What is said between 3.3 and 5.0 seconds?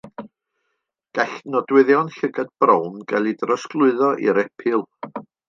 ei drosglwyddo i'r epil.